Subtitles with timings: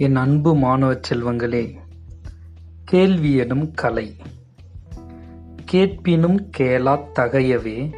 [0.00, 1.74] என் அன்பு மாணவச் செல்வங்களே
[2.84, 4.16] கேள்வி எனும் கலை.
[5.64, 7.92] கேட்பினும் கேளாத் தகையவே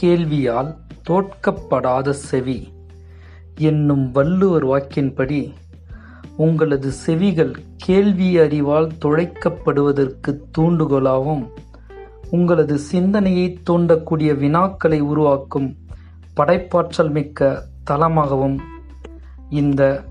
[0.00, 0.76] கேள்வியால்
[1.08, 2.72] தோற்கப்படாத செவி.
[3.56, 5.52] என்னும் வள்ளுவர் வாக்கின்படி
[6.36, 11.48] உங்களது செவிகள் கேள்வி அறிவால் துழைக்கப்படுவதற்கு தூண்டுகோலாகவும்
[12.30, 15.76] உங்களது சிந்தனையை தூண்டக்கூடிய வினாக்களை உருவாக்கும்
[16.34, 18.58] படைப்பாற்றல் மிக்க தளமாகவும்
[19.50, 20.04] இந்த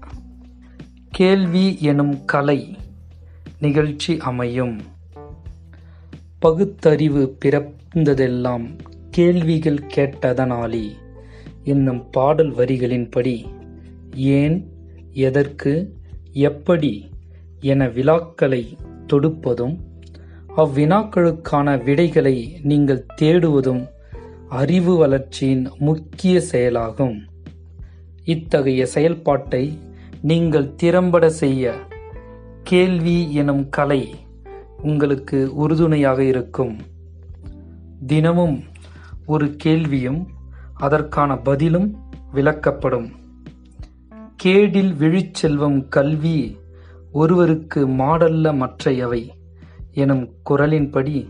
[1.12, 2.78] கேள்வி எனும் கலை
[3.60, 4.82] நிகழ்ச்சி அமையும்.
[6.40, 8.78] பகுத்தறிவு பிறந்ததெல்லாம்
[9.10, 10.92] கேள்விகள் கேட்டதனாலே
[11.64, 13.46] என்னும் பாடல் வரிகளின்படி
[14.16, 14.72] ஏன்
[15.12, 15.96] எதற்கு
[16.32, 17.10] எப்படி
[17.60, 18.64] என வினாக்களை
[19.08, 19.78] தொடுப்பதும்
[20.58, 23.88] அவ்வினாக்களுக்கான விடைகளை நீங்கள் தேடுவதும்
[24.50, 27.22] அறிவு வளர்ச்சியின் முக்கிய செயலாகும்.
[28.24, 29.78] இத்தகைய செயல்பாட்டை
[30.22, 31.74] நீங்கள் திறம்பட செய்ய
[32.64, 34.16] கேள்வி எனும் கலை
[34.82, 36.78] உங்களுக்கு உறுதுணையாக இருக்கும்.
[38.08, 38.64] தினமும்
[39.26, 40.28] ஒரு கேள்வியும்
[40.74, 41.96] அதற்கான பதிலும்
[42.34, 43.10] விளக்கப்படும்.
[44.44, 46.58] கேடில் விழிச்செல்வம் கல்வி
[47.12, 49.32] ஒருவருக்கு மாடல்ல மற்றையவை
[49.92, 51.28] எனும் குரலின்படி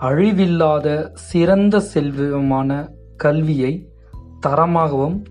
[0.00, 3.88] அழிவில்லாத சிறந்த செல்வமான கல்வியை
[4.46, 5.24] தரமாகவும்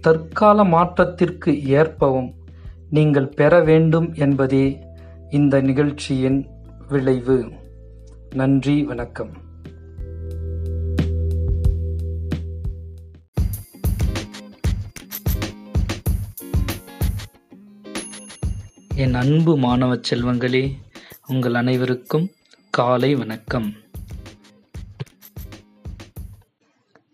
[0.00, 2.34] தற்கால மாற்றத்திற்கு ஏற்பவும்
[2.90, 4.78] நீங்கள் பெற வேண்டும் என்பதே
[5.30, 6.48] இந்த நிகழ்ச்சியின்
[6.88, 7.52] விளைவு.
[8.34, 9.32] நன்றி வணக்கம்.
[18.94, 20.72] என் அன்பு மாணவ செல்வங்களே
[21.26, 22.30] உங்கள் அனைவருக்கும்
[22.70, 23.74] காலை வணக்கம்.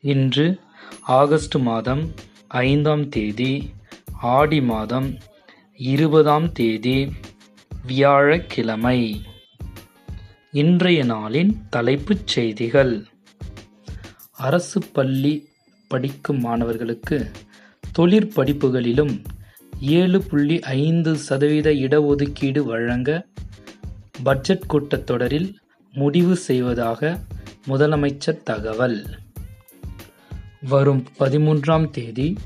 [0.01, 0.61] இன்று
[1.01, 3.71] ஆகஸ்ட் மாதம் ஐந்தாம் தேதி
[4.21, 5.19] ஆடி மாதம்
[5.77, 7.13] இருபதாம் தேதி
[7.87, 9.23] வியாழக்கிழமை.
[10.53, 13.07] இன்றைய நாளின் தலைப்புச் செய்திகள்.
[14.33, 15.49] அரசு பள்ளி
[15.89, 17.31] படிக்கும் மாணவர்களுக்கு
[17.99, 19.25] தொழிற்படிப்புகளிலும்
[19.81, 23.27] ஏழு புள்ளி ஐந்து சதவீத இடஒதுக்கீடு வழங்க
[24.23, 25.55] பட்ஜெட் கூட்டத்தொடரில்
[25.93, 27.21] முடிவு செய்வதாக
[27.69, 29.25] முதலமைச்சர் தகவல்.
[30.61, 32.37] வரும் பதிமூன்றாம் தேதி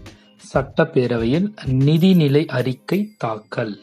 [0.55, 3.83] சட்டப்பேரவையில் நிதிநிலை அறிக்கை தாக்கல்.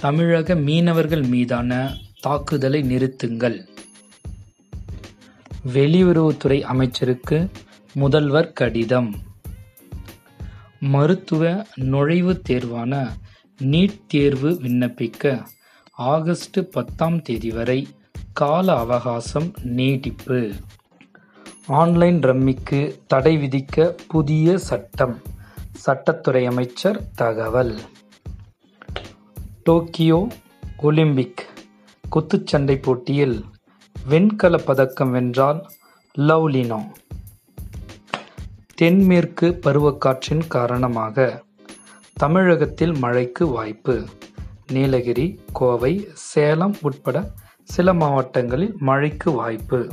[0.00, 3.68] தமிழக மீனவர்கள் மீதான தாக்குதலை நிறுத்துங்கள்.
[5.72, 7.50] வெளியுறவுத்துறை அமைச்சருக்கு
[7.94, 9.14] முதல்வர் கடிதம்.
[10.80, 13.08] மருத்துவ நுழைவுத் தேர்வான
[13.62, 15.46] நீட் தேர்வு விண்ணப்பிக்க
[15.92, 17.88] ஆகஸ்ட் பத்தாம் தேதி வரை
[18.32, 20.52] கால அவகாசம் நீட்டிப்பு.
[21.68, 25.22] ஆன்லைன் ரம்மிக்கு தடை விதிக்க புதிய சட்டம்.
[25.86, 27.78] சட்டத்துறை அமைச்சர் தகவல்.
[29.62, 30.28] டோக்கியோ
[30.76, 31.46] ஒலிம்பிக்
[32.10, 33.44] குத்துச்சண்டை போட்டியில்
[34.08, 35.62] வெண்கலப் பதக்கம் வென்றால்
[36.18, 36.86] லவ்லினா.
[38.74, 41.44] தென்மேற்கு பருவக்காற்றின் காரணமாக
[42.12, 44.06] தமிழகத்தில் மழைக்கு வாய்ப்பு.
[44.72, 47.30] நீலகிரி கோவை சேலம் உட்பட
[47.62, 49.88] சில மாவட்டங்களில் மழைக்கு வாய்ப்பு.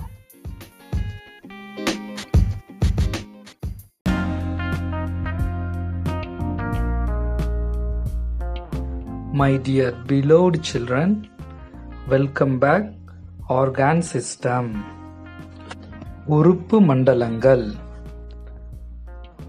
[9.33, 11.27] My dear beloved children,
[12.07, 12.83] welcome back
[13.59, 14.65] organ system.
[16.35, 17.63] உறுப்பு மண்டலங்கள்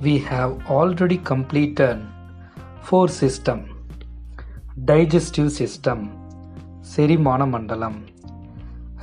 [0.04, 1.98] we have already completed
[2.86, 3.60] four system
[4.84, 6.00] digestive system
[6.94, 7.98] செரிமான மண்டலம்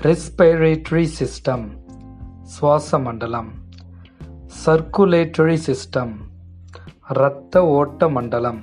[0.08, 1.62] respiratory system
[2.56, 3.52] சுவாச மண்டலம்
[4.64, 6.09] circulatory system
[7.16, 8.62] இரத்த ஓட்ட மண்டலம்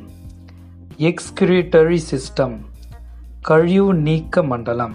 [0.99, 2.59] excretory system
[3.41, 4.95] கழிவு நீக்க மண்டலம்.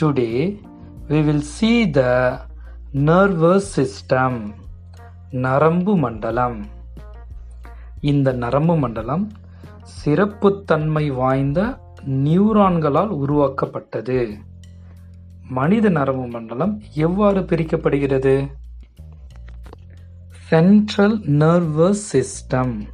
[0.00, 0.60] Today
[1.08, 2.40] we will see the
[2.92, 4.54] nervous system
[5.30, 6.66] நரம்பு மண்டலம்.
[8.00, 9.32] இந்த நரம்பு மண்டலம்
[10.04, 14.38] சிறப்புத்தன்மை வாய்ந்த நியூரான்களால் உருவாக்கப்பட்டது.
[15.48, 18.50] மனித நரம்பு மண்டலம் எவ்வாறு பிரிக்கப்படுகிறது?
[20.28, 22.92] சென்ட்ரல் நர்வஸ் சிஸ்டம்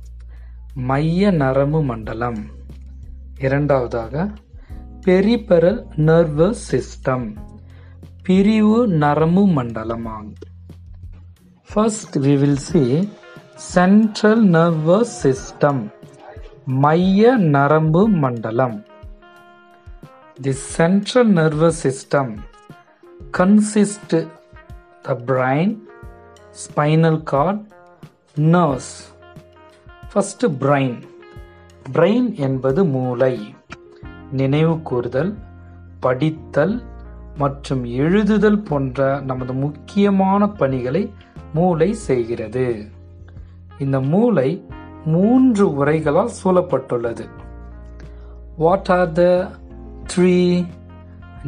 [0.89, 2.41] மைய நரம்பு மண்டலம்
[3.39, 4.15] இரண்டாவதாக
[5.01, 7.27] பெரிபெரல் நர்வஸ் சிஸ்டம்
[8.23, 10.37] பிரிவு நரம்பு மண்டலமாகும்
[11.69, 12.83] first we will see
[13.67, 15.83] central nervous system
[16.81, 18.79] மைய நரம்பு மண்டலம்
[20.39, 22.33] the central nervous system
[23.39, 24.17] consist
[25.03, 25.75] the brain
[26.61, 27.63] spinal cord
[28.51, 28.93] nurse
[30.15, 31.03] first brain
[31.93, 33.55] brain என்பது மூளை.
[34.33, 35.39] நினைவு கூறுதல்
[36.01, 36.83] படித்தல்
[37.39, 41.13] மற்றும் எழுதுதல் போன்ற நமது முக்கியமான பணிகளை
[41.55, 42.89] மூளை செய்கிறது.
[43.79, 44.65] இந்த மூளை
[45.05, 47.29] மூன்று உரைகளால் சூழப்பட்டுள்ளது.
[48.57, 49.51] What are the
[50.15, 50.67] three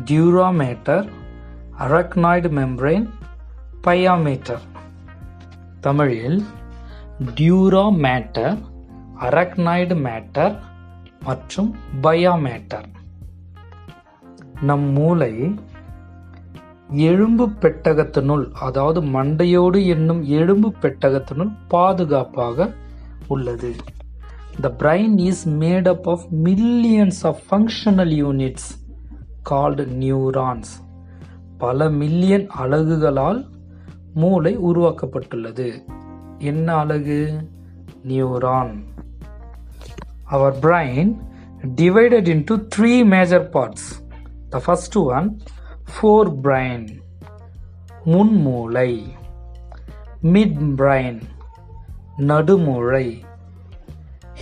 [0.05, 1.09] dura mater
[1.79, 3.09] arachnoid membrane
[3.81, 4.63] pia mater
[5.81, 6.45] தமிழில்
[7.21, 8.59] டியூரா மேட்டர்
[9.21, 10.59] அரக்னாய்டு மேட்டர்
[11.23, 12.87] மற்றும் பயா மேட்டர்
[14.61, 15.55] நம் மூளை
[16.89, 22.75] எலும்பு பெட்டகத்தினுள் அதாவது மண்டையோடு என்னும் எலும்பு பெட்டகத்தினுள் பாதுகாப்பாக
[23.27, 23.75] உள்ளது.
[24.61, 28.71] The brain is made up of millions of functional units
[29.43, 30.73] called neurons
[31.59, 33.47] பல மில்லியன் அலகுகளால்
[34.15, 35.83] மூளை உருவாக்கப்பட்டுள்ளது.
[36.43, 37.21] என்ன அழகு?
[38.03, 38.73] Neuron.
[40.31, 41.09] Our brain
[41.81, 43.85] divided into three major parts.
[44.53, 45.27] The first one,
[45.97, 46.83] forebrain,
[48.07, 48.91] முன்மூளை
[50.23, 51.21] மிட் பிரைன்
[52.19, 53.07] நடுமூளை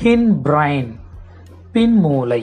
[0.03, 0.91] ஹின் பிரைன்
[1.73, 2.43] பின்மூளை.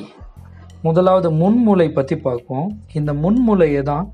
[0.81, 2.69] முதலாவது முன்மூளை பற்றி பார்ப்போம்.
[2.94, 4.06] இந்த முன்மூளையை தான்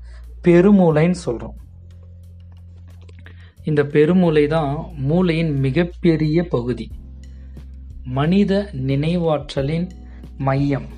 [0.44, 1.58] பெருமூளைன்னு சொல்கிறோம்
[3.70, 4.72] இந்த பெருமூளை தான்
[5.08, 6.86] மூளையின் மிகப்பெரிய பகுதி.
[8.18, 8.52] மனித
[8.88, 9.86] நினைவாற்றலின்
[10.46, 10.88] மையம்.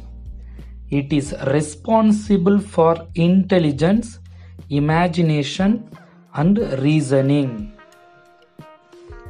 [0.98, 4.10] It is responsible for intelligence
[4.78, 5.76] imagination
[6.30, 7.54] and reasoning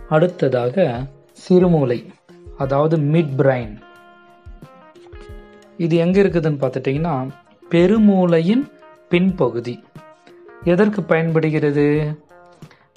[0.08, 0.86] அடுத்ததாக
[1.44, 2.00] சிறுமூளை
[2.58, 3.74] அதாவது மிட் பிரைன்
[5.84, 7.14] இது எங்கே இருக்குதுன்னு பார்த்துட்டிங்கன்னா
[7.70, 8.64] பெருமூளையின்
[9.10, 9.74] பின்பகுதி.
[10.64, 11.84] எதற்கு பயன்படுகிறது?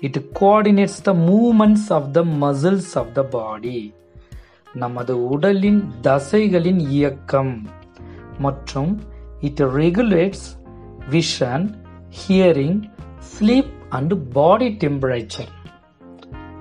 [0.01, 3.93] It coordinates the movements of the muscles of the body
[4.73, 7.67] நமது உடலின் தசைகளின் இயக்கம்.
[8.37, 9.01] மற்றும்
[9.39, 10.47] it regulates
[11.09, 11.65] vision
[12.19, 12.81] hearing
[13.29, 15.53] sleep and body temperature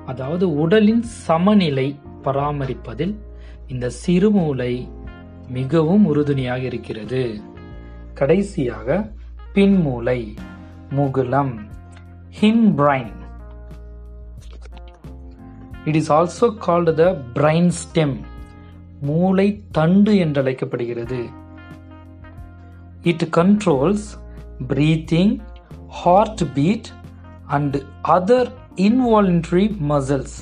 [0.06, 3.14] அதாவது உடலின் சமநிலை பராமரிப்பதில்
[3.66, 4.88] இந்த சிறுமூளை
[5.48, 7.40] மிகவும் உறுதுணையாக இருக்கிறது.
[8.14, 9.12] கடைசியாக
[9.54, 10.20] பின்மூளை
[10.90, 11.54] முகுலம்
[12.74, 13.16] hindbrain
[15.88, 17.04] it is also called the
[17.36, 18.16] brain stem
[19.08, 21.20] மூளை தண்டு என்று அழைக்கப்படுகிறது.
[23.10, 24.06] It controls
[24.72, 25.34] breathing
[26.56, 26.88] heartbeat
[27.56, 27.76] and
[28.16, 28.50] other
[28.86, 30.38] involuntary muscles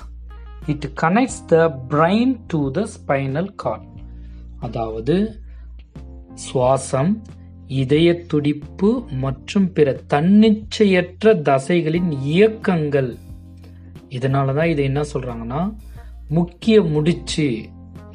[0.73, 1.59] it connects the
[1.93, 3.89] brain to the spinal cord
[4.67, 5.17] அதாவது
[6.45, 7.13] சுவாசம்
[7.83, 8.91] இதய துடிப்பு
[9.23, 13.13] மற்றும் பிற தன்னிச்சையற்ற தசைகளின் இயக்கங்கள்.
[14.11, 15.61] இதனால தான் இதை என்ன சொல்கிறாங்கன்னா
[16.29, 17.47] முக்கிய முடிச்சு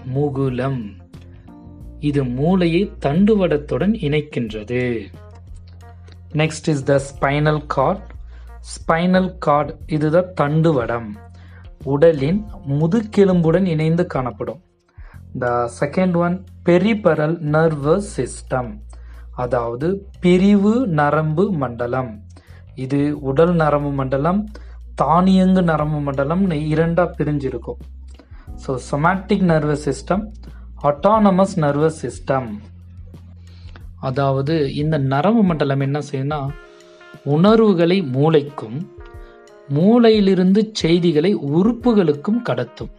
[0.05, 0.81] முகுலம்.
[1.99, 5.09] இது மூளையை தண்டுவடத்துடன் இணைக்கின்றது.
[6.33, 8.03] Next is the spinal cord
[8.73, 11.09] spinal cord இதுதான் தண்டுவடம்.
[11.83, 14.61] உடலின் முதுகெலும்புடன் இணைந்து காணப்படும்.
[15.39, 18.71] The second one peripheral nervous system
[19.35, 19.87] அதாவது
[20.19, 22.11] பிரிவு நரம்பு மண்டலம்.
[22.75, 24.47] இது உடல் நரம்பு மண்டலம்
[25.01, 26.43] தானியங்கு நரம்பு மண்டலம்
[26.73, 27.81] இரண்டாக பிரிஞ்சிருக்கும்.
[28.63, 30.23] So somatic nervous system
[30.89, 32.49] autonomous nervous system
[34.07, 36.39] அதாவது இந்த நரம்பு மண்டலம் என்ன செய்யும்னா
[37.35, 38.77] உணர்வுகளை மூளைக்கும்
[39.77, 42.91] மூளையிலிருந்து செய்திகளை உறுப்புகளுக்கும் கடத்தும்.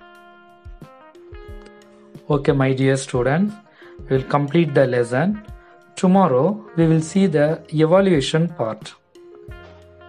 [2.34, 3.50] Okay my dear student
[4.10, 5.32] will complete the lesson
[5.96, 6.44] tomorrow
[6.76, 7.40] we will see the
[7.84, 8.90] evolution part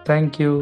[0.08, 0.52] thank you